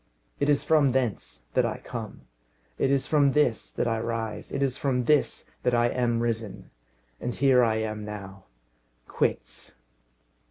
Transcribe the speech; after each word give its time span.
It 0.39 0.49
is 0.49 0.63
from 0.63 0.93
thence 0.93 1.43
that 1.53 1.63
I 1.63 1.77
come; 1.77 2.21
it 2.79 2.89
is 2.89 3.05
from 3.05 3.33
this 3.33 3.71
that 3.73 3.87
I 3.87 3.99
rise; 3.99 4.51
it 4.51 4.63
is 4.63 4.75
from 4.75 5.03
this 5.05 5.51
that 5.61 5.75
I 5.75 5.89
am 5.89 6.21
risen. 6.21 6.71
And 7.19 7.35
here 7.35 7.63
I 7.63 7.75
am 7.75 8.03
now. 8.03 8.45
Quits!" 9.07 9.75